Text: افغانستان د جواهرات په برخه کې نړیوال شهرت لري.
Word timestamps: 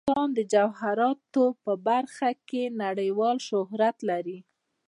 افغانستان 0.07 0.29
د 0.37 0.39
جواهرات 0.53 1.19
په 1.65 1.73
برخه 1.87 2.29
کې 2.49 2.63
نړیوال 2.83 3.37
شهرت 3.49 3.97
لري. 4.09 4.39